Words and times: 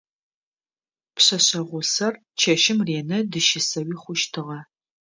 Пшъэшъэ 1.15 1.61
гъусэр 1.69 2.13
чэщым 2.39 2.79
ренэ 2.87 3.17
дыщысэуи 3.31 3.95
хъущтыгъэ. 4.01 4.59